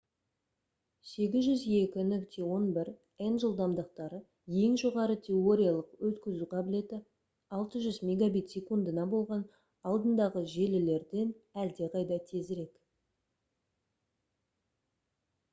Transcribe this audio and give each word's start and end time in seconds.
802.11n 1.09 3.35
жылдамдықтары 3.43 4.21
ең 4.61 4.79
жоғары 4.83 5.17
теориялық 5.27 5.93
өткізу 6.09 6.47
қабілеті 6.55 6.99
600 7.59 8.01
мбит/с 8.29 9.05
болған 9.13 9.45
алдындағы 9.93 10.45
желілерден 10.57 11.33
әлдеқайда 11.67 12.21
тезірек 12.35 12.75